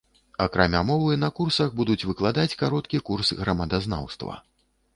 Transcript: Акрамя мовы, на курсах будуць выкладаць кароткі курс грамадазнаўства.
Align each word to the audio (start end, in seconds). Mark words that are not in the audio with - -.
Акрамя 0.45 0.79
мовы, 0.89 1.17
на 1.23 1.29
курсах 1.41 1.69
будуць 1.81 2.07
выкладаць 2.11 2.55
кароткі 2.63 3.03
курс 3.11 3.33
грамадазнаўства. 3.43 4.39